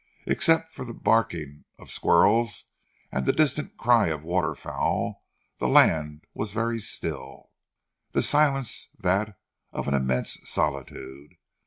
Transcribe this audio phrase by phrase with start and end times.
[0.25, 2.65] Except for the barking of squirrels,
[3.11, 5.23] and the distant cry of waterfowl
[5.59, 7.51] the land was very still,
[8.11, 9.37] the silence that
[9.71, 11.35] of an immense solitude.